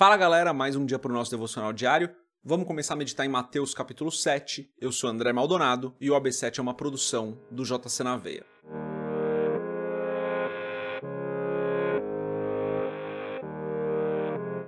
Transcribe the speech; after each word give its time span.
Fala 0.00 0.16
galera, 0.16 0.54
mais 0.54 0.76
um 0.76 0.86
dia 0.86 0.98
para 0.98 1.12
o 1.12 1.14
nosso 1.14 1.30
devocional 1.30 1.74
diário. 1.74 2.08
Vamos 2.42 2.66
começar 2.66 2.94
a 2.94 2.96
meditar 2.96 3.26
em 3.26 3.28
Mateus 3.28 3.74
capítulo 3.74 4.10
7. 4.10 4.72
Eu 4.80 4.90
sou 4.92 5.10
André 5.10 5.30
Maldonado 5.30 5.94
e 6.00 6.10
o 6.10 6.14
AB7 6.18 6.58
é 6.58 6.62
uma 6.62 6.72
produção 6.72 7.38
do 7.50 7.64
JC 7.64 8.02
na 8.02 8.16
Veia. 8.16 8.46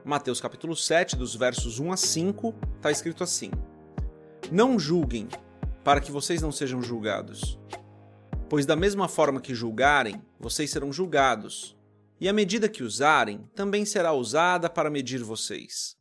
Mateus 0.04 0.38
capítulo 0.38 0.76
7, 0.76 1.16
dos 1.16 1.34
versos 1.34 1.78
1 1.78 1.92
a 1.92 1.96
5, 1.96 2.54
está 2.76 2.90
escrito 2.90 3.24
assim: 3.24 3.50
Não 4.50 4.78
julguem, 4.78 5.28
para 5.82 6.02
que 6.02 6.12
vocês 6.12 6.42
não 6.42 6.52
sejam 6.52 6.82
julgados. 6.82 7.58
Pois 8.50 8.66
da 8.66 8.76
mesma 8.76 9.08
forma 9.08 9.40
que 9.40 9.54
julgarem, 9.54 10.20
vocês 10.38 10.70
serão 10.70 10.92
julgados 10.92 11.74
e 12.22 12.28
a 12.28 12.32
medida 12.32 12.68
que 12.68 12.84
usarem 12.84 13.50
também 13.52 13.84
será 13.84 14.12
usada 14.12 14.70
para 14.70 14.88
medir 14.88 15.24
vocês. 15.24 15.96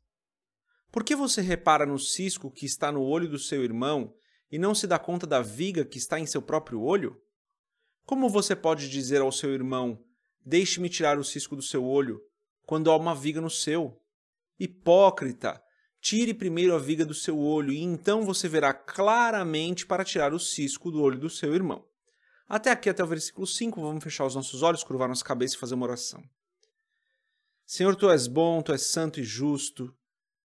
Por 0.91 1.03
que 1.03 1.15
você 1.15 1.41
repara 1.41 1.83
no 1.83 1.97
cisco 1.97 2.51
que 2.51 2.63
está 2.63 2.91
no 2.91 3.01
olho 3.01 3.27
do 3.27 3.39
seu 3.39 3.63
irmão 3.63 4.13
e 4.51 4.59
não 4.59 4.75
se 4.75 4.85
dá 4.85 4.99
conta 4.99 5.25
da 5.25 5.41
viga 5.41 5.83
que 5.83 5.97
está 5.97 6.19
em 6.19 6.27
seu 6.27 6.39
próprio 6.39 6.79
olho? 6.79 7.19
Como 8.05 8.29
você 8.29 8.55
pode 8.55 8.87
dizer 8.87 9.19
ao 9.19 9.31
seu 9.31 9.51
irmão: 9.51 9.97
Deixe-me 10.45 10.89
tirar 10.89 11.17
o 11.17 11.23
cisco 11.23 11.55
do 11.55 11.63
seu 11.63 11.83
olho, 11.83 12.21
quando 12.67 12.91
há 12.91 12.95
uma 12.95 13.15
viga 13.15 13.41
no 13.41 13.49
seu? 13.49 13.99
Hipócrita! 14.59 15.59
Tire 15.99 16.35
primeiro 16.35 16.75
a 16.75 16.77
viga 16.77 17.03
do 17.03 17.15
seu 17.15 17.39
olho, 17.39 17.73
e 17.73 17.81
então 17.81 18.23
você 18.23 18.47
verá 18.47 18.75
claramente 18.75 19.87
para 19.87 20.05
tirar 20.05 20.35
o 20.35 20.39
cisco 20.39 20.91
do 20.91 21.01
olho 21.01 21.17
do 21.17 21.31
seu 21.31 21.55
irmão. 21.55 21.83
Até 22.53 22.69
aqui, 22.69 22.89
até 22.89 23.01
o 23.01 23.07
versículo 23.07 23.47
5, 23.47 23.81
vamos 23.81 24.03
fechar 24.03 24.25
os 24.25 24.35
nossos 24.35 24.61
olhos, 24.61 24.83
curvar 24.83 25.07
nossa 25.07 25.23
cabeça 25.23 25.55
e 25.55 25.57
fazer 25.57 25.73
uma 25.73 25.85
oração. 25.85 26.21
Senhor, 27.65 27.95
tu 27.95 28.09
és 28.09 28.27
bom, 28.27 28.61
tu 28.61 28.73
és 28.73 28.81
santo 28.87 29.21
e 29.21 29.23
justo, 29.23 29.95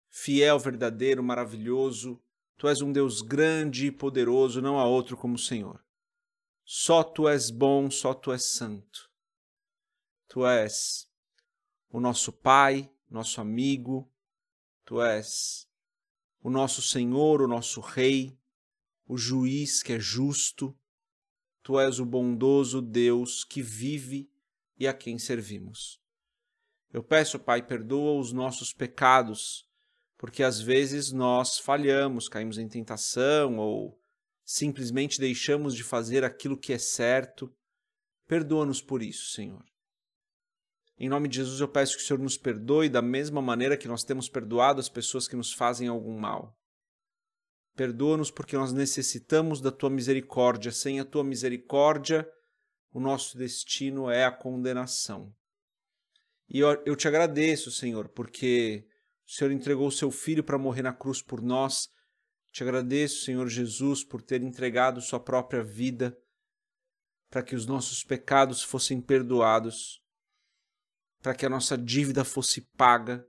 fiel, 0.09 0.57
verdadeiro, 0.57 1.21
maravilhoso. 1.21 2.23
Tu 2.57 2.69
és 2.69 2.81
um 2.81 2.93
Deus 2.93 3.23
grande 3.23 3.87
e 3.87 3.91
poderoso, 3.91 4.63
não 4.63 4.79
há 4.79 4.87
outro 4.87 5.17
como 5.17 5.35
o 5.35 5.39
Senhor. 5.39 5.85
Só 6.65 7.03
tu 7.03 7.29
és 7.29 7.51
bom, 7.51 7.91
só 7.91 8.15
tu 8.15 8.33
és 8.33 8.53
santo. 8.53 9.11
Tu 10.29 10.47
és 10.47 11.11
o 11.91 11.99
nosso 11.99 12.33
Pai, 12.33 12.89
nosso 13.11 13.41
amigo, 13.41 14.09
tu 14.85 15.03
és 15.03 15.67
o 16.41 16.49
nosso 16.49 16.81
Senhor, 16.83 17.43
o 17.43 17.49
nosso 17.49 17.81
Rei, 17.81 18.39
o 19.09 19.19
juiz 19.19 19.83
que 19.83 19.95
é 19.95 19.99
justo. 19.99 20.73
Tu 21.67 21.81
és 21.81 21.99
o 21.99 22.07
bondoso 22.07 22.81
Deus 22.81 23.43
que 23.43 23.61
vive 23.61 24.31
e 24.79 24.87
a 24.87 24.95
quem 24.95 25.19
servimos. 25.19 26.01
Eu 26.93 27.03
peço, 27.03 27.41
Pai, 27.41 27.61
perdoa 27.61 28.21
os 28.21 28.31
nossos 28.31 28.73
pecados, 28.73 29.69
porque 30.17 30.45
às 30.45 30.61
vezes 30.61 31.11
nós 31.11 31.59
falhamos, 31.59 32.29
caímos 32.29 32.57
em 32.57 32.69
tentação 32.69 33.59
ou 33.59 33.99
simplesmente 34.45 35.19
deixamos 35.19 35.75
de 35.75 35.83
fazer 35.83 36.23
aquilo 36.23 36.57
que 36.57 36.73
é 36.73 36.79
certo. 36.79 37.53
Perdoa-nos 38.29 38.81
por 38.81 39.03
isso, 39.03 39.33
Senhor. 39.33 39.65
Em 40.97 41.09
nome 41.09 41.27
de 41.27 41.39
Jesus, 41.39 41.59
eu 41.59 41.67
peço 41.67 41.97
que 41.97 42.03
o 42.05 42.07
Senhor 42.07 42.21
nos 42.21 42.39
perdoe 42.39 42.89
da 42.89 43.03
mesma 43.03 43.43
maneira 43.43 43.77
que 43.77 43.89
nós 43.89 44.05
temos 44.05 44.29
perdoado 44.29 44.79
as 44.79 44.89
pessoas 44.89 45.27
que 45.27 45.35
nos 45.35 45.53
fazem 45.53 45.89
algum 45.89 46.17
mal. 46.17 46.57
Perdoa-nos 47.77 48.31
porque 48.31 48.57
nós 48.57 48.73
necessitamos 48.73 49.61
da 49.61 49.71
tua 49.71 49.91
misericórdia. 49.91 50.73
Sem 50.73 50.99
a 50.99 51.05
tua 51.05 51.23
misericórdia, 51.23 52.27
o 52.91 52.99
nosso 52.99 53.37
destino 53.37 54.11
é 54.11 54.25
a 54.25 54.33
condenação. 54.33 55.31
E 56.49 56.59
eu, 56.61 56.97
te 56.97 57.07
agradeço, 57.07 57.71
Senhor, 57.71 58.09
porque 58.09 58.89
o 59.27 59.31
Senhor 59.31 59.51
entregou 59.51 59.89
o 59.89 59.93
seu 59.93 60.11
filho 60.11 60.43
para 60.43 60.57
morrer 60.57 60.83
na 60.83 60.93
cruz 60.93 61.21
por 61.21 61.43
nós. 61.43 61.89
Te 62.51 62.63
agradeço, 62.63 63.25
Senhor 63.25 63.47
Jesus, 63.49 64.03
por 64.03 64.23
ter 64.23 64.43
entregado 64.43 65.01
sua 65.03 65.21
própria 65.21 65.63
vida 65.63 66.17
para 67.29 67.43
que 67.43 67.55
os 67.55 67.67
nossos 67.67 68.03
pecados 68.03 68.63
fossem 68.63 69.01
perdoados, 69.01 70.01
para 71.21 71.35
que 71.35 71.45
a 71.45 71.51
nossa 71.51 71.77
dívida 71.77 72.25
fosse 72.25 72.63
paga. 72.63 73.27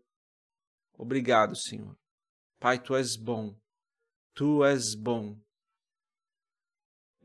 Obrigado, 0.93 1.55
Senhor. 1.55 1.97
Pai, 2.59 2.81
tu 2.81 2.95
és 2.95 3.17
bom. 3.17 3.59
Tu 4.37 4.63
és 4.63 4.93
bom. 4.93 5.35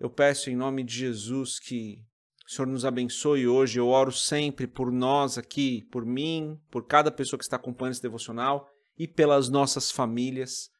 Eu 0.00 0.09
peço 0.09 0.49
em 0.49 0.56
nome 0.56 0.83
de 0.83 0.95
Jesus 0.95 1.59
que 1.59 2.03
o 2.47 2.50
Senhor 2.50 2.67
nos 2.67 2.87
abençoe 2.87 3.47
hoje. 3.47 3.78
Eu 3.78 3.89
oro 3.89 4.11
sempre 4.11 4.67
por 4.67 4.91
nós 4.91 5.37
aqui, 5.37 5.83
por 5.93 6.06
mim, 6.06 6.59
por 6.71 6.87
cada 6.87 7.12
pessoa 7.12 7.37
que 7.37 7.45
está 7.45 7.56
acompanhando 7.56 7.93
esse 7.93 8.03
devocional 8.03 8.67
e 8.99 9.06
pelas 9.06 9.51
nossas 9.51 9.91
famílias. 9.91 10.71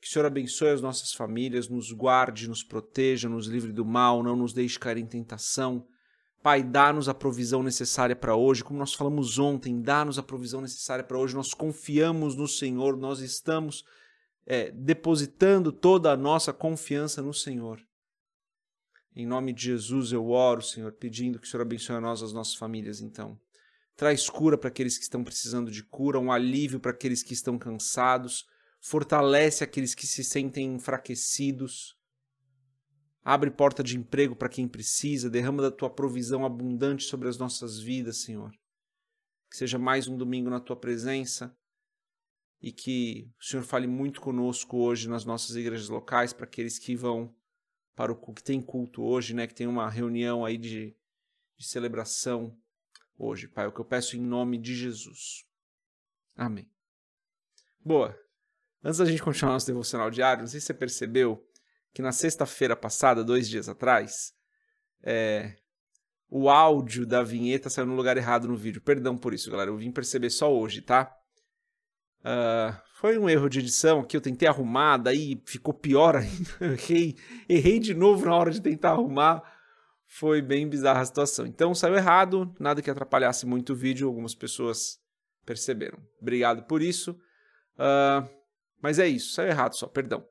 Que 0.00 0.08
o 0.08 0.10
Senhor 0.10 0.26
abençoe 0.26 0.70
as 0.70 0.82
nossas 0.82 1.12
famílias, 1.12 1.68
nos 1.68 1.92
guarde, 1.92 2.48
nos 2.48 2.64
proteja, 2.64 3.28
nos 3.28 3.46
livre 3.46 3.70
do 3.70 3.84
mal, 3.84 4.24
não 4.24 4.34
nos 4.34 4.52
deixe 4.52 4.80
cair 4.80 4.98
em 4.98 5.06
tentação. 5.06 5.86
Pai, 6.42 6.64
dá-nos 6.64 7.08
a 7.08 7.14
provisão 7.14 7.62
necessária 7.62 8.16
para 8.16 8.34
hoje, 8.34 8.64
como 8.64 8.80
nós 8.80 8.92
falamos 8.92 9.38
ontem, 9.38 9.80
dá-nos 9.80 10.18
a 10.18 10.22
provisão 10.24 10.60
necessária 10.60 11.04
para 11.04 11.16
hoje. 11.16 11.36
Nós 11.36 11.54
confiamos 11.54 12.34
no 12.34 12.48
Senhor, 12.48 12.96
nós 12.96 13.20
estamos 13.20 13.84
é, 14.46 14.70
depositando 14.70 15.72
toda 15.72 16.12
a 16.12 16.16
nossa 16.16 16.52
confiança 16.52 17.20
no 17.20 17.34
Senhor. 17.34 17.84
Em 19.14 19.26
nome 19.26 19.52
de 19.52 19.64
Jesus 19.64 20.12
eu 20.12 20.28
oro, 20.28 20.62
Senhor, 20.62 20.92
pedindo 20.92 21.40
que 21.40 21.46
o 21.46 21.50
Senhor 21.50 21.62
abençoe 21.62 21.96
a 21.96 22.00
nós, 22.00 22.22
as 22.22 22.32
nossas 22.32 22.54
famílias, 22.54 23.00
então. 23.00 23.38
Traz 23.96 24.28
cura 24.28 24.56
para 24.56 24.68
aqueles 24.68 24.96
que 24.96 25.04
estão 25.04 25.24
precisando 25.24 25.70
de 25.70 25.82
cura, 25.82 26.20
um 26.20 26.30
alívio 26.30 26.78
para 26.78 26.90
aqueles 26.92 27.22
que 27.22 27.32
estão 27.32 27.58
cansados, 27.58 28.46
fortalece 28.78 29.64
aqueles 29.64 29.94
que 29.94 30.06
se 30.06 30.22
sentem 30.22 30.74
enfraquecidos. 30.74 31.96
Abre 33.24 33.50
porta 33.50 33.82
de 33.82 33.96
emprego 33.96 34.36
para 34.36 34.50
quem 34.50 34.68
precisa, 34.68 35.30
derrama 35.30 35.62
da 35.62 35.70
tua 35.70 35.90
provisão 35.90 36.44
abundante 36.44 37.04
sobre 37.04 37.26
as 37.26 37.38
nossas 37.38 37.80
vidas, 37.80 38.18
Senhor. 38.18 38.52
Que 39.50 39.56
seja 39.56 39.78
mais 39.78 40.06
um 40.06 40.16
domingo 40.16 40.50
na 40.50 40.60
tua 40.60 40.76
presença 40.76 41.56
e 42.66 42.72
que 42.72 43.32
o 43.40 43.44
Senhor 43.44 43.62
fale 43.62 43.86
muito 43.86 44.20
conosco 44.20 44.78
hoje 44.78 45.08
nas 45.08 45.24
nossas 45.24 45.54
igrejas 45.54 45.88
locais, 45.88 46.32
para 46.32 46.46
aqueles 46.46 46.80
que 46.80 46.96
vão 46.96 47.32
para 47.94 48.10
o 48.10 48.34
que 48.34 48.42
tem 48.42 48.60
culto 48.60 49.04
hoje, 49.04 49.34
né, 49.34 49.46
que 49.46 49.54
tem 49.54 49.68
uma 49.68 49.88
reunião 49.88 50.44
aí 50.44 50.58
de, 50.58 50.92
de 51.56 51.64
celebração 51.64 52.58
hoje, 53.16 53.46
Pai, 53.46 53.66
é 53.66 53.68
o 53.68 53.72
que 53.72 53.80
eu 53.80 53.84
peço 53.84 54.16
em 54.16 54.20
nome 54.20 54.58
de 54.58 54.74
Jesus. 54.74 55.46
Amém. 56.34 56.68
Boa. 57.80 58.18
Antes 58.82 58.98
da 58.98 59.04
gente 59.04 59.22
continuar 59.22 59.52
nosso 59.52 59.68
devocional 59.68 60.10
diário, 60.10 60.42
não 60.42 60.48
sei 60.48 60.58
se 60.58 60.66
você 60.66 60.74
percebeu 60.74 61.48
que 61.94 62.02
na 62.02 62.10
sexta-feira 62.10 62.74
passada, 62.74 63.22
dois 63.22 63.48
dias 63.48 63.68
atrás, 63.68 64.34
é, 65.04 65.56
o 66.28 66.50
áudio 66.50 67.06
da 67.06 67.22
vinheta 67.22 67.70
saiu 67.70 67.86
no 67.86 67.94
lugar 67.94 68.16
errado 68.16 68.48
no 68.48 68.56
vídeo. 68.56 68.82
Perdão 68.82 69.16
por 69.16 69.32
isso, 69.32 69.52
galera. 69.52 69.70
Eu 69.70 69.76
vim 69.76 69.92
perceber 69.92 70.30
só 70.30 70.52
hoje, 70.52 70.82
tá? 70.82 71.16
Uh, 72.20 72.76
foi 72.94 73.18
um 73.18 73.28
erro 73.28 73.48
de 73.48 73.60
edição 73.60 74.02
que 74.02 74.16
eu 74.16 74.20
tentei 74.20 74.48
arrumar, 74.48 74.96
daí 74.96 75.40
ficou 75.44 75.74
pior 75.74 76.16
ainda. 76.16 76.50
errei, 76.74 77.16
errei 77.48 77.78
de 77.78 77.94
novo 77.94 78.24
na 78.24 78.34
hora 78.34 78.50
de 78.50 78.60
tentar 78.60 78.92
arrumar. 78.92 79.42
Foi 80.06 80.40
bem 80.40 80.68
bizarra 80.68 81.00
a 81.00 81.04
situação. 81.04 81.46
Então 81.46 81.74
saiu 81.74 81.94
errado, 81.94 82.54
nada 82.58 82.80
que 82.80 82.90
atrapalhasse 82.90 83.44
muito 83.44 83.72
o 83.72 83.76
vídeo, 83.76 84.08
algumas 84.08 84.34
pessoas 84.34 84.98
perceberam. 85.44 85.98
Obrigado 86.20 86.64
por 86.64 86.82
isso. 86.82 87.12
Uh, 87.74 88.28
mas 88.80 88.98
é 88.98 89.06
isso, 89.06 89.34
saiu 89.34 89.48
errado 89.48 89.74
só, 89.76 89.86
perdão. 89.86 90.24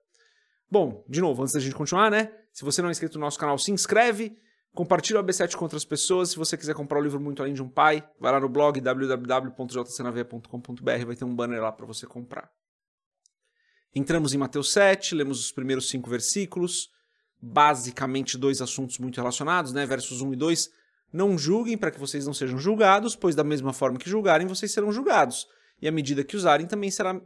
Bom, 0.69 1.05
de 1.07 1.21
novo, 1.21 1.41
antes 1.41 1.53
da 1.53 1.59
gente 1.59 1.75
continuar, 1.75 2.09
né? 2.09 2.31
Se 2.51 2.63
você 2.63 2.81
não 2.81 2.89
é 2.89 2.91
inscrito 2.91 3.17
no 3.17 3.25
nosso 3.25 3.37
canal, 3.37 3.57
se 3.57 3.71
inscreve, 3.71 4.37
Compartilhe 4.75 5.17
o 5.17 5.23
AB7 5.23 5.55
com 5.55 5.63
outras 5.63 5.85
pessoas. 5.85 6.31
Se 6.31 6.37
você 6.37 6.57
quiser 6.57 6.75
comprar 6.75 6.99
o 6.99 7.01
livro 7.01 7.17
Muito 7.17 7.41
Além 7.41 7.53
de 7.53 7.63
um 7.63 7.69
Pai, 7.69 8.05
vai 8.19 8.33
lá 8.33 8.41
no 8.41 8.49
blog 8.49 8.81
www.jcnv.com.br, 8.81 11.05
vai 11.05 11.15
ter 11.15 11.23
um 11.23 11.33
banner 11.33 11.61
lá 11.61 11.71
para 11.71 11.85
você 11.85 12.05
comprar. 12.05 12.51
Entramos 13.95 14.33
em 14.33 14.37
Mateus 14.37 14.73
7, 14.73 15.15
lemos 15.15 15.39
os 15.39 15.53
primeiros 15.53 15.89
cinco 15.89 16.09
versículos, 16.09 16.89
basicamente 17.41 18.37
dois 18.37 18.61
assuntos 18.61 18.99
muito 18.99 19.15
relacionados, 19.15 19.71
né? 19.71 19.85
Versos 19.85 20.19
1 20.19 20.33
e 20.33 20.35
2. 20.35 20.69
Não 21.13 21.37
julguem 21.37 21.77
para 21.77 21.89
que 21.89 21.99
vocês 21.99 22.25
não 22.25 22.33
sejam 22.33 22.59
julgados, 22.59 23.15
pois 23.15 23.33
da 23.33 23.45
mesma 23.45 23.71
forma 23.71 23.97
que 23.97 24.09
julgarem, 24.09 24.45
vocês 24.45 24.73
serão 24.73 24.91
julgados. 24.91 25.47
E 25.81 25.87
a 25.87 25.91
medida 25.91 26.21
que 26.21 26.35
usarem 26.35 26.67
também 26.67 26.91
será 26.91 27.17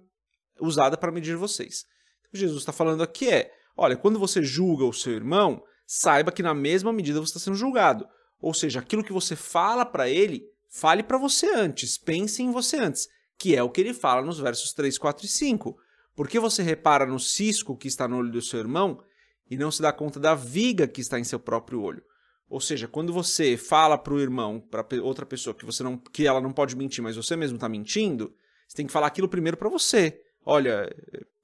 usada 0.62 0.96
para 0.96 1.12
medir 1.12 1.36
vocês. 1.36 1.88
O 2.28 2.30
que 2.30 2.38
Jesus 2.38 2.62
está 2.62 2.72
falando 2.72 3.02
aqui 3.02 3.28
é: 3.28 3.52
olha, 3.76 3.98
quando 3.98 4.20
você 4.20 4.44
julga 4.44 4.86
o 4.86 4.94
seu 4.94 5.14
irmão, 5.14 5.64
saiba 5.92 6.32
que 6.32 6.44
na 6.44 6.54
mesma 6.54 6.94
medida 6.94 7.20
você 7.20 7.32
está 7.32 7.40
sendo 7.40 7.58
julgado. 7.58 8.08
Ou 8.40 8.54
seja, 8.54 8.80
aquilo 8.80 9.04
que 9.04 9.12
você 9.12 9.36
fala 9.36 9.84
para 9.84 10.08
ele, 10.08 10.44
fale 10.70 11.02
para 11.02 11.18
você 11.18 11.50
antes, 11.50 11.98
pense 11.98 12.44
em 12.44 12.52
você 12.52 12.78
antes, 12.78 13.08
que 13.40 13.56
é 13.56 13.64
o 13.64 13.72
que 13.72 13.82
ele 13.82 13.92
fala 13.92 14.22
nos 14.22 14.38
versos 14.38 14.72
3, 14.72 15.00
4 15.00 15.26
e 15.26 15.28
5. 15.28 15.76
Porque 16.16 16.40
você 16.40 16.62
repara 16.62 17.08
no 17.08 17.20
cisco 17.20 17.76
que 17.76 17.88
está 17.88 18.08
no 18.08 18.18
olho 18.18 18.32
do 18.32 18.40
seu 18.40 18.60
irmão 18.60 19.04
e 19.50 19.58
não 19.58 19.72
se 19.72 19.82
dá 19.82 19.92
conta 19.92 20.20
da 20.20 20.36
viga 20.36 20.88
que 20.88 21.02
está 21.02 21.20
em 21.20 21.24
seu 21.24 21.40
próprio 21.40 21.82
olho. 21.82 22.04
Ou 22.48 22.62
seja, 22.62 22.88
quando 22.88 23.12
você 23.12 23.58
fala 23.58 23.98
para 23.98 24.14
o 24.14 24.20
irmão, 24.20 24.60
para 24.60 24.86
outra 25.02 25.26
pessoa 25.26 25.56
que 25.56 25.66
você 25.66 25.82
não, 25.82 25.98
que 25.98 26.28
ela 26.28 26.40
não 26.40 26.54
pode 26.54 26.76
mentir, 26.76 27.04
mas 27.04 27.16
você 27.16 27.36
mesmo 27.36 27.56
está 27.56 27.68
mentindo, 27.68 28.32
Você 28.68 28.78
tem 28.78 28.86
que 28.86 28.94
falar 28.94 29.08
aquilo 29.08 29.28
primeiro 29.28 29.58
para 29.58 29.70
você. 29.70 30.22
Olha, 30.52 30.90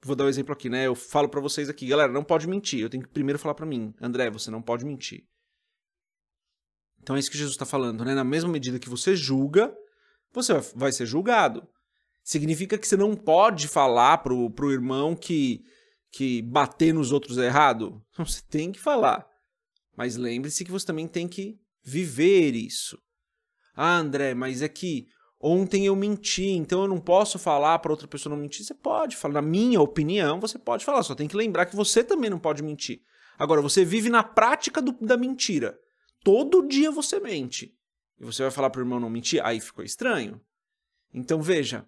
vou 0.02 0.16
dar 0.16 0.24
um 0.24 0.28
exemplo 0.28 0.52
aqui, 0.52 0.68
né? 0.68 0.84
Eu 0.84 0.96
falo 0.96 1.28
para 1.28 1.40
vocês 1.40 1.68
aqui, 1.68 1.86
galera, 1.86 2.12
não 2.12 2.24
pode 2.24 2.48
mentir. 2.48 2.80
Eu 2.80 2.90
tenho 2.90 3.04
que 3.04 3.08
primeiro 3.08 3.38
falar 3.38 3.54
para 3.54 3.64
mim, 3.64 3.94
André, 4.00 4.28
você 4.30 4.50
não 4.50 4.60
pode 4.60 4.84
mentir. 4.84 5.24
Então 7.00 7.14
é 7.14 7.20
isso 7.20 7.30
que 7.30 7.38
Jesus 7.38 7.54
está 7.54 7.64
falando, 7.64 8.04
né? 8.04 8.16
Na 8.16 8.24
mesma 8.24 8.50
medida 8.50 8.80
que 8.80 8.88
você 8.88 9.14
julga, 9.14 9.72
você 10.32 10.54
vai 10.74 10.90
ser 10.90 11.06
julgado. 11.06 11.68
Significa 12.24 12.76
que 12.76 12.84
você 12.84 12.96
não 12.96 13.14
pode 13.14 13.68
falar 13.68 14.18
pro, 14.18 14.50
pro 14.50 14.72
irmão 14.72 15.14
que, 15.14 15.62
que 16.10 16.42
bater 16.42 16.92
nos 16.92 17.12
outros 17.12 17.38
é 17.38 17.46
errado? 17.46 18.04
Você 18.18 18.42
tem 18.50 18.72
que 18.72 18.80
falar. 18.80 19.24
Mas 19.96 20.16
lembre-se 20.16 20.64
que 20.64 20.72
você 20.72 20.84
também 20.84 21.06
tem 21.06 21.28
que 21.28 21.60
viver 21.84 22.56
isso. 22.56 22.98
Ah, 23.76 23.98
André, 23.98 24.34
mas 24.34 24.62
é 24.62 24.68
que 24.68 25.06
ontem 25.46 25.86
eu 25.86 25.94
menti, 25.94 26.48
então 26.48 26.82
eu 26.82 26.88
não 26.88 26.98
posso 26.98 27.38
falar 27.38 27.78
para 27.78 27.92
outra 27.92 28.08
pessoa 28.08 28.34
não 28.34 28.42
mentir. 28.42 28.64
Você 28.64 28.74
pode 28.74 29.16
falar, 29.16 29.34
na 29.34 29.42
minha 29.42 29.80
opinião, 29.80 30.40
você 30.40 30.58
pode 30.58 30.84
falar, 30.84 31.02
só 31.02 31.14
tem 31.14 31.28
que 31.28 31.36
lembrar 31.36 31.66
que 31.66 31.76
você 31.76 32.02
também 32.02 32.28
não 32.28 32.38
pode 32.38 32.62
mentir. 32.62 33.00
Agora, 33.38 33.62
você 33.62 33.84
vive 33.84 34.08
na 34.08 34.22
prática 34.22 34.82
do, 34.82 34.92
da 34.92 35.16
mentira. 35.16 35.78
Todo 36.24 36.66
dia 36.66 36.90
você 36.90 37.20
mente. 37.20 37.72
E 38.18 38.24
você 38.24 38.42
vai 38.42 38.50
falar 38.50 38.70
para 38.70 38.80
o 38.80 38.82
irmão 38.82 38.98
não 38.98 39.10
mentir? 39.10 39.44
Aí 39.44 39.60
ficou 39.60 39.84
estranho. 39.84 40.40
Então 41.14 41.40
veja, 41.40 41.86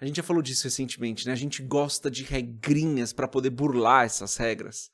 a 0.00 0.06
gente 0.06 0.16
já 0.16 0.22
falou 0.22 0.42
disso 0.42 0.64
recentemente, 0.64 1.26
né? 1.26 1.32
A 1.32 1.36
gente 1.36 1.62
gosta 1.62 2.10
de 2.10 2.22
regrinhas 2.22 3.12
para 3.12 3.28
poder 3.28 3.50
burlar 3.50 4.06
essas 4.06 4.36
regras. 4.36 4.90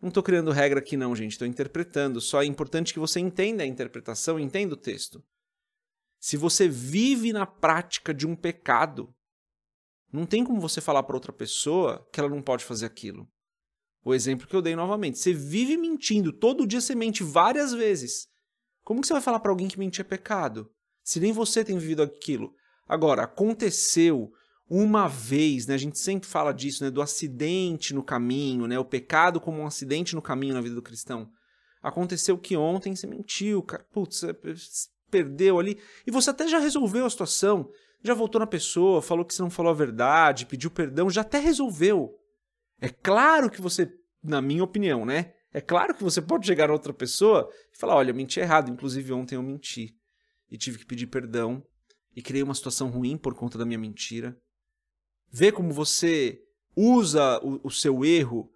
Não 0.00 0.08
estou 0.08 0.22
criando 0.22 0.50
regra 0.52 0.78
aqui 0.78 0.96
não, 0.96 1.16
gente, 1.16 1.32
estou 1.32 1.48
interpretando. 1.48 2.20
Só 2.20 2.42
é 2.42 2.46
importante 2.46 2.92
que 2.92 3.00
você 3.00 3.18
entenda 3.18 3.62
a 3.62 3.66
interpretação, 3.66 4.38
entenda 4.38 4.74
o 4.74 4.76
texto. 4.76 5.24
Se 6.18 6.36
você 6.36 6.68
vive 6.68 7.32
na 7.32 7.46
prática 7.46 8.12
de 8.12 8.26
um 8.26 8.34
pecado, 8.34 9.14
não 10.12 10.26
tem 10.26 10.44
como 10.44 10.60
você 10.60 10.80
falar 10.80 11.02
para 11.02 11.16
outra 11.16 11.32
pessoa 11.32 12.06
que 12.12 12.18
ela 12.18 12.28
não 12.28 12.42
pode 12.42 12.64
fazer 12.64 12.86
aquilo. 12.86 13.28
O 14.04 14.14
exemplo 14.14 14.46
que 14.46 14.54
eu 14.54 14.62
dei 14.62 14.76
novamente, 14.76 15.18
você 15.18 15.32
vive 15.32 15.76
mentindo, 15.76 16.32
todo 16.32 16.66
dia 16.66 16.80
você 16.80 16.94
mente 16.94 17.22
várias 17.22 17.72
vezes. 17.72 18.28
Como 18.84 19.00
que 19.00 19.06
você 19.06 19.12
vai 19.12 19.22
falar 19.22 19.40
para 19.40 19.50
alguém 19.50 19.66
que 19.66 19.78
mentir 19.78 20.02
é 20.02 20.08
pecado? 20.08 20.70
Se 21.02 21.18
nem 21.18 21.32
você 21.32 21.64
tem 21.64 21.76
vivido 21.76 22.02
aquilo. 22.02 22.54
Agora, 22.88 23.24
aconteceu 23.24 24.30
uma 24.68 25.08
vez, 25.08 25.66
né? 25.66 25.74
A 25.74 25.78
gente 25.78 25.98
sempre 25.98 26.28
fala 26.28 26.52
disso, 26.52 26.84
né? 26.84 26.90
Do 26.90 27.02
acidente 27.02 27.92
no 27.92 28.02
caminho, 28.02 28.66
né? 28.66 28.78
O 28.78 28.84
pecado 28.84 29.40
como 29.40 29.58
um 29.58 29.66
acidente 29.66 30.14
no 30.14 30.22
caminho 30.22 30.54
na 30.54 30.60
vida 30.60 30.74
do 30.74 30.82
cristão. 30.82 31.28
Aconteceu 31.82 32.38
que 32.38 32.56
ontem 32.56 32.94
você 32.94 33.06
mentiu, 33.06 33.62
cara. 33.62 33.84
Putz, 33.92 34.22
perdeu 35.10 35.58
ali. 35.58 35.78
E 36.06 36.10
você 36.10 36.30
até 36.30 36.46
já 36.46 36.58
resolveu 36.58 37.06
a 37.06 37.10
situação. 37.10 37.70
Já 38.02 38.14
voltou 38.14 38.38
na 38.38 38.46
pessoa, 38.46 39.02
falou 39.02 39.24
que 39.24 39.34
você 39.34 39.42
não 39.42 39.50
falou 39.50 39.72
a 39.72 39.74
verdade, 39.74 40.46
pediu 40.46 40.70
perdão, 40.70 41.10
já 41.10 41.22
até 41.22 41.38
resolveu. 41.38 42.14
É 42.80 42.88
claro 42.88 43.50
que 43.50 43.60
você, 43.60 43.90
na 44.22 44.40
minha 44.40 44.62
opinião, 44.62 45.04
né? 45.04 45.32
É 45.52 45.60
claro 45.60 45.94
que 45.94 46.04
você 46.04 46.20
pode 46.20 46.46
chegar 46.46 46.68
a 46.68 46.72
outra 46.72 46.92
pessoa 46.92 47.50
e 47.72 47.78
falar: 47.78 47.96
olha, 47.96 48.10
eu 48.10 48.14
menti 48.14 48.38
errado. 48.38 48.70
Inclusive, 48.70 49.12
ontem 49.12 49.36
eu 49.36 49.42
menti. 49.42 49.96
E 50.50 50.56
tive 50.56 50.78
que 50.78 50.86
pedir 50.86 51.06
perdão 51.06 51.62
e 52.14 52.22
criei 52.22 52.42
uma 52.42 52.54
situação 52.54 52.88
ruim 52.88 53.16
por 53.16 53.34
conta 53.34 53.58
da 53.58 53.64
minha 53.64 53.78
mentira. 53.78 54.36
Vê 55.30 55.52
como 55.52 55.72
você 55.72 56.40
usa 56.74 57.38
o, 57.42 57.68
o 57.68 57.70
seu 57.70 58.04
erro 58.04 58.50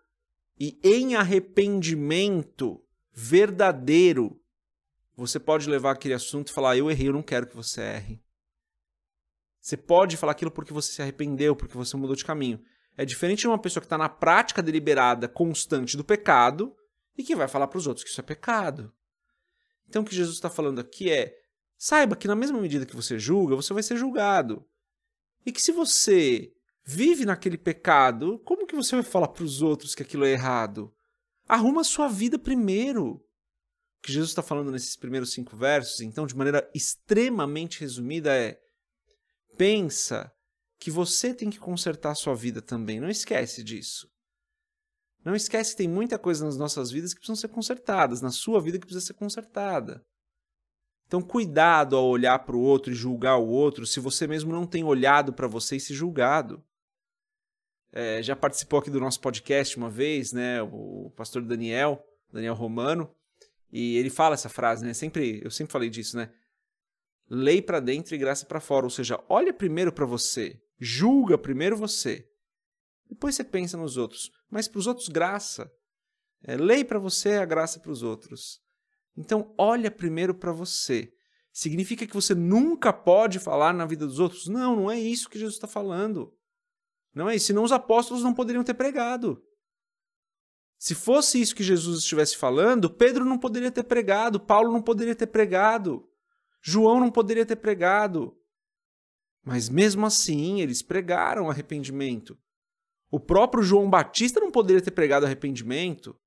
e, 0.59 0.79
em 0.83 1.15
arrependimento 1.15 2.83
verdadeiro, 3.13 4.40
você 5.21 5.39
pode 5.39 5.69
levar 5.69 5.93
aquele 5.93 6.15
assunto 6.15 6.49
e 6.49 6.53
falar: 6.53 6.77
Eu 6.79 6.91
errei, 6.91 7.09
eu 7.09 7.13
não 7.13 7.23
quero 7.23 7.47
que 7.47 7.55
você 7.55 7.83
erre. 7.83 8.23
Você 9.61 9.77
pode 9.77 10.17
falar 10.17 10.33
aquilo 10.33 10.51
porque 10.51 10.73
você 10.73 10.93
se 10.93 11.03
arrependeu, 11.03 11.55
porque 11.55 11.77
você 11.77 11.95
mudou 11.97 12.17
de 12.17 12.25
caminho. 12.25 12.63
É 12.97 13.05
diferente 13.05 13.41
de 13.41 13.49
uma 13.49 13.59
pessoa 13.59 13.83
que 13.83 13.87
está 13.87 13.99
na 13.99 14.09
prática 14.09 14.63
deliberada, 14.63 15.29
constante 15.29 15.97
do 15.97 16.05
pecado 16.05 16.75
e 17.17 17.23
que 17.23 17.37
vai 17.37 17.47
falar 17.47 17.69
para 17.69 17.77
os 17.77 17.87
outros 17.87 18.03
que 18.03 18.11
isso 18.11 18.21
é 18.21 18.25
pecado. 18.25 18.93
Então 19.87 20.01
o 20.01 20.05
que 20.05 20.15
Jesus 20.15 20.37
está 20.37 20.49
falando 20.49 20.81
aqui 20.81 21.11
é: 21.11 21.35
Saiba 21.77 22.17
que 22.17 22.27
na 22.27 22.35
mesma 22.35 22.59
medida 22.59 22.87
que 22.87 22.97
você 22.97 23.19
julga, 23.19 23.55
você 23.55 23.75
vai 23.75 23.83
ser 23.83 23.97
julgado. 23.97 24.67
E 25.45 25.53
que 25.53 25.61
se 25.61 25.73
você 25.73 26.51
vive 26.83 27.27
naquele 27.27 27.59
pecado, 27.59 28.39
como 28.41 28.67
que 28.67 28.75
você 28.75 28.97
vai 28.97 29.05
falar 29.05 29.29
para 29.29 29.45
os 29.45 29.61
outros 29.61 29.95
que 29.95 30.03
aquilo 30.03 30.25
é 30.25 30.33
errado? 30.33 30.95
Arruma 31.47 31.83
a 31.83 31.85
sua 31.85 32.09
vida 32.09 32.39
primeiro. 32.39 33.23
Que 34.03 34.13
Jesus 34.13 34.31
está 34.31 34.43
falando 34.43 34.71
nesses 34.71 34.97
primeiros 34.97 35.33
cinco 35.33 35.57
versos, 35.57 36.01
então, 36.01 36.27
de 36.27 36.37
maneira 36.37 36.69
extremamente 36.75 37.81
resumida, 37.81 38.35
é: 38.35 38.59
pensa 39.57 40.33
que 40.79 40.91
você 40.91 41.35
tem 41.35 41.51
que 41.51 41.59
consertar 41.59 42.13
a 42.13 42.15
sua 42.15 42.35
vida 42.35 42.63
também. 42.63 42.99
Não 42.99 43.11
esquece 43.11 43.63
disso. 43.63 44.11
Não 45.23 45.35
esquece 45.35 45.73
que 45.73 45.79
tem 45.79 45.89
muita 45.89 46.19
coisa 46.19 46.45
nas 46.45 46.57
nossas 46.57 46.91
vidas 46.91 47.13
que 47.13 47.21
precisam 47.21 47.37
ser 47.37 47.49
consertadas, 47.49 48.23
na 48.23 48.31
sua 48.31 48.61
vida 48.61 48.79
que 48.79 48.87
precisa 48.87 49.07
ser 49.07 49.15
consertada. 49.15 50.03
Então, 51.07 51.21
cuidado 51.21 51.97
ao 51.97 52.07
olhar 52.07 52.39
para 52.39 52.57
o 52.57 52.63
outro 52.63 52.93
e 52.93 52.95
julgar 52.95 53.37
o 53.37 53.49
outro, 53.49 53.85
se 53.85 54.01
você 54.01 54.27
mesmo 54.27 54.53
não 54.53 54.67
tem 54.67 54.85
olhado 54.85 55.33
para 55.33 55.47
você 55.47 55.77
e 55.77 55.81
se 55.81 55.93
julgado. 55.93 56.65
É, 57.93 58.23
já 58.23 58.37
participou 58.37 58.79
aqui 58.79 58.89
do 58.89 59.01
nosso 59.01 59.21
podcast 59.21 59.77
uma 59.77 59.91
vez, 59.91 60.33
né, 60.33 60.63
o 60.63 61.13
pastor 61.17 61.43
Daniel, 61.43 62.01
Daniel 62.33 62.55
Romano, 62.55 63.13
e 63.73 63.97
ele 63.97 64.11
fala 64.11 64.35
essa 64.35 64.49
frase, 64.49 64.85
né? 64.85 64.93
Sempre, 64.93 65.41
eu 65.45 65.51
sempre 65.51 65.73
falei 65.73 65.89
disso, 65.89 66.17
né? 66.17 66.33
Lei 67.29 67.63
para 67.63 67.81
dentro 67.81 68.15
e 68.15 68.19
graça 68.19 68.45
para 68.45 68.61
fora, 68.61 68.87
ou 68.87 68.91
seja, 68.91 69.23
olha 69.29 69.53
primeiro 69.53 69.93
para 69.93 70.05
você, 70.05 70.61
julga 70.79 71.39
primeiro 71.39 71.77
você, 71.77 72.29
depois 73.11 73.35
você 73.35 73.43
pensa 73.43 73.77
nos 73.77 73.97
outros, 73.97 74.31
mas 74.49 74.69
para 74.69 74.79
os 74.79 74.87
outros 74.87 75.09
graça. 75.09 75.71
É, 76.43 76.57
lei 76.57 76.85
para 76.85 76.99
você, 76.99 77.35
a 77.35 77.45
graça 77.45 77.81
para 77.81 77.91
os 77.91 78.03
outros. 78.03 78.61
Então, 79.17 79.53
olha 79.59 79.91
primeiro 79.91 80.33
para 80.33 80.53
você. 80.53 81.13
Significa 81.53 82.07
que 82.07 82.15
você 82.15 82.35
nunca 82.35 82.93
pode 82.93 83.41
falar 83.41 83.75
na 83.75 83.85
vida 83.85 84.07
dos 84.07 84.21
outros? 84.21 84.47
Não, 84.47 84.77
não 84.77 84.91
é 84.91 84.99
isso 84.99 85.29
que 85.29 85.39
Jesus 85.39 85.57
está 85.57 85.67
falando. 85.67 86.33
Não 87.13 87.29
é 87.29 87.35
isso. 87.35 87.47
Senão 87.47 87.65
os 87.65 87.73
apóstolos 87.73 88.23
não 88.23 88.33
poderiam 88.33 88.63
ter 88.63 88.75
pregado. 88.75 89.43
Se 90.81 90.95
fosse 90.95 91.39
isso 91.39 91.55
que 91.55 91.63
Jesus 91.63 91.99
estivesse 91.99 92.39
falando, 92.39 92.89
Pedro 92.89 93.23
não 93.23 93.37
poderia 93.37 93.71
ter 93.71 93.83
pregado, 93.83 94.41
Paulo 94.41 94.73
não 94.73 94.81
poderia 94.81 95.15
ter 95.15 95.27
pregado, 95.27 96.09
João 96.63 96.99
não 96.99 97.11
poderia 97.11 97.45
ter 97.45 97.57
pregado. 97.57 98.35
Mas 99.45 99.69
mesmo 99.69 100.07
assim, 100.07 100.63
eles 100.63 100.81
pregaram 100.81 101.51
arrependimento. 101.51 102.39
O 103.11 103.21
próprio 103.21 103.63
João 103.63 103.91
Batista 103.91 104.41
não 104.41 104.51
poderia 104.51 104.81
ter 104.81 104.93
pregado 104.93 105.27
arrependimento. 105.27 106.19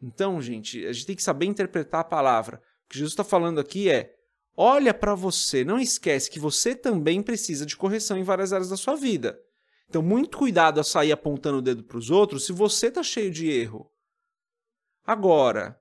Então, 0.00 0.40
gente, 0.40 0.86
a 0.86 0.92
gente 0.92 1.06
tem 1.06 1.16
que 1.16 1.22
saber 1.22 1.46
interpretar 1.46 2.02
a 2.02 2.04
palavra. 2.04 2.62
O 2.86 2.90
que 2.90 2.96
Jesus 2.96 3.10
está 3.12 3.24
falando 3.24 3.58
aqui 3.58 3.90
é: 3.90 4.14
olha 4.56 4.94
para 4.94 5.16
você, 5.16 5.64
não 5.64 5.80
esquece 5.80 6.30
que 6.30 6.38
você 6.38 6.76
também 6.76 7.24
precisa 7.24 7.66
de 7.66 7.76
correção 7.76 8.16
em 8.16 8.22
várias 8.22 8.52
áreas 8.52 8.68
da 8.68 8.76
sua 8.76 8.94
vida. 8.94 9.36
Então, 9.92 10.00
muito 10.00 10.38
cuidado 10.38 10.80
a 10.80 10.84
sair 10.84 11.12
apontando 11.12 11.58
o 11.58 11.60
dedo 11.60 11.84
para 11.84 11.98
os 11.98 12.08
outros 12.08 12.46
se 12.46 12.52
você 12.52 12.86
está 12.86 13.02
cheio 13.02 13.30
de 13.30 13.50
erro. 13.50 13.92
Agora, 15.04 15.78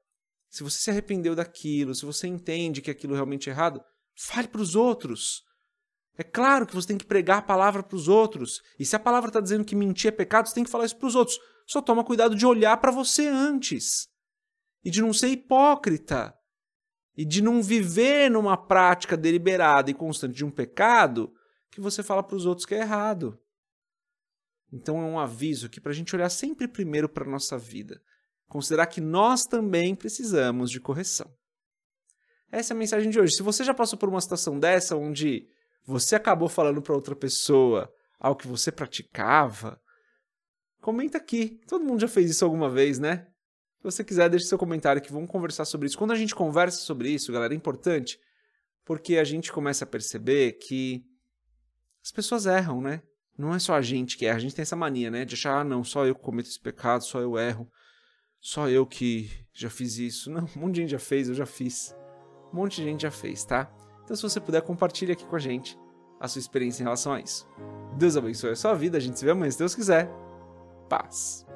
se 0.49 0.63
você 0.63 0.81
se 0.81 0.89
arrependeu 0.89 1.33
daquilo, 1.33 1.95
se 1.95 2.05
você 2.05 2.27
entende 2.27 2.81
que 2.81 2.91
aquilo 2.91 3.13
realmente 3.13 3.49
é 3.49 3.53
errado, 3.53 3.81
fale 4.13 4.49
para 4.49 4.59
os 4.59 4.75
outros. 4.75 5.43
É 6.17 6.23
claro 6.23 6.67
que 6.67 6.75
você 6.75 6.89
tem 6.89 6.97
que 6.97 7.05
pregar 7.05 7.37
a 7.37 7.41
palavra 7.41 7.81
para 7.81 7.95
os 7.95 8.09
outros. 8.09 8.61
E 8.77 8.85
se 8.85 8.97
a 8.97 8.99
palavra 8.99 9.29
está 9.29 9.39
dizendo 9.39 9.63
que 9.63 9.77
mentir 9.77 10.09
é 10.09 10.11
pecado, 10.11 10.49
você 10.49 10.55
tem 10.55 10.65
que 10.65 10.69
falar 10.69 10.83
isso 10.83 10.97
para 10.97 11.07
os 11.07 11.15
outros. 11.15 11.39
Só 11.65 11.81
toma 11.81 12.03
cuidado 12.03 12.35
de 12.35 12.45
olhar 12.45 12.75
para 12.81 12.91
você 12.91 13.25
antes 13.29 14.09
e 14.83 14.91
de 14.91 15.01
não 15.01 15.13
ser 15.13 15.29
hipócrita 15.29 16.37
e 17.15 17.23
de 17.23 17.41
não 17.41 17.63
viver 17.63 18.29
numa 18.29 18.57
prática 18.57 19.15
deliberada 19.15 19.89
e 19.89 19.93
constante 19.93 20.35
de 20.35 20.43
um 20.43 20.51
pecado 20.51 21.33
que 21.71 21.79
você 21.79 22.03
fala 22.03 22.21
para 22.21 22.35
os 22.35 22.45
outros 22.45 22.65
que 22.65 22.75
é 22.75 22.81
errado. 22.81 23.39
Então 24.71 24.99
é 24.99 25.05
um 25.05 25.19
aviso 25.19 25.65
aqui 25.65 25.81
para 25.81 25.91
a 25.91 25.95
gente 25.95 26.15
olhar 26.15 26.29
sempre 26.29 26.67
primeiro 26.67 27.09
para 27.09 27.25
a 27.25 27.29
nossa 27.29 27.57
vida, 27.57 28.01
considerar 28.47 28.87
que 28.87 29.01
nós 29.01 29.45
também 29.45 29.95
precisamos 29.95 30.71
de 30.71 30.79
correção. 30.79 31.29
Essa 32.51 32.73
é 32.73 32.75
a 32.75 32.77
mensagem 32.77 33.09
de 33.09 33.19
hoje. 33.19 33.35
Se 33.35 33.43
você 33.43 33.63
já 33.63 33.73
passou 33.73 33.97
por 33.97 34.09
uma 34.09 34.21
situação 34.21 34.59
dessa, 34.59 34.95
onde 34.95 35.47
você 35.85 36.15
acabou 36.15 36.49
falando 36.49 36.81
para 36.81 36.95
outra 36.95 37.15
pessoa 37.15 37.91
algo 38.19 38.39
que 38.39 38.47
você 38.47 38.71
praticava, 38.71 39.81
comenta 40.79 41.17
aqui. 41.17 41.59
Todo 41.67 41.83
mundo 41.83 42.01
já 42.01 42.07
fez 42.07 42.29
isso 42.29 42.45
alguma 42.45 42.69
vez, 42.69 42.99
né? 42.99 43.27
Se 43.77 43.83
você 43.83 44.03
quiser, 44.03 44.29
deixe 44.29 44.45
seu 44.45 44.59
comentário 44.59 45.01
que 45.01 45.11
vamos 45.11 45.29
conversar 45.29 45.65
sobre 45.65 45.87
isso. 45.87 45.97
Quando 45.97 46.11
a 46.11 46.15
gente 46.15 46.35
conversa 46.35 46.77
sobre 46.81 47.09
isso, 47.09 47.31
galera, 47.31 47.53
é 47.53 47.57
importante 47.57 48.19
porque 48.85 49.17
a 49.17 49.23
gente 49.23 49.51
começa 49.51 49.85
a 49.85 49.87
perceber 49.87 50.53
que 50.53 51.03
as 52.03 52.11
pessoas 52.11 52.45
erram, 52.45 52.81
né? 52.81 53.01
Não 53.37 53.53
é 53.53 53.59
só 53.59 53.73
a 53.75 53.81
gente 53.81 54.17
que 54.17 54.25
erra, 54.25 54.37
a 54.37 54.39
gente 54.39 54.55
tem 54.55 54.63
essa 54.63 54.75
mania, 54.75 55.09
né? 55.09 55.25
De 55.25 55.35
achar, 55.35 55.59
ah, 55.59 55.63
não, 55.63 55.83
só 55.83 56.05
eu 56.05 56.13
cometo 56.13 56.47
esse 56.47 56.59
pecado, 56.59 57.03
só 57.03 57.19
eu 57.19 57.37
erro, 57.37 57.69
só 58.39 58.69
eu 58.69 58.85
que 58.85 59.29
já 59.53 59.69
fiz 59.69 59.97
isso. 59.97 60.29
Não, 60.29 60.47
um 60.55 60.59
monte 60.61 60.75
de 60.75 60.81
gente 60.81 60.91
já 60.91 60.99
fez, 60.99 61.29
eu 61.29 61.35
já 61.35 61.45
fiz. 61.45 61.95
Um 62.53 62.57
monte 62.57 62.77
de 62.77 62.83
gente 62.83 63.01
já 63.01 63.11
fez, 63.11 63.43
tá? 63.43 63.71
Então, 64.03 64.15
se 64.15 64.21
você 64.21 64.39
puder, 64.39 64.61
compartilhe 64.61 65.11
aqui 65.11 65.25
com 65.25 65.35
a 65.35 65.39
gente. 65.39 65.77
a 66.19 66.27
sua 66.27 66.39
experiência 66.39 66.83
em 66.83 66.85
relação 66.85 67.13
a 67.13 67.19
isso. 67.19 67.47
Deus 67.97 68.15
abençoe 68.15 68.51
a 68.51 68.55
sua 68.55 68.75
vida, 68.75 68.97
a 68.97 69.01
gente 69.01 69.17
se 69.17 69.25
vê 69.25 69.31
amanhã 69.31 69.49
se 69.49 69.57
Deus 69.57 69.73
quiser. 69.73 70.07
Paz. 70.87 71.47